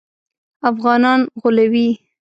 [0.69, 1.87] افغانان غولوي.